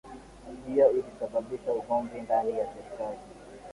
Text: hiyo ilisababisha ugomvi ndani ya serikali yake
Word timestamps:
hiyo 0.67 0.91
ilisababisha 0.91 1.73
ugomvi 1.73 2.21
ndani 2.21 2.51
ya 2.57 2.65
serikali 2.73 3.03
yake 3.09 3.33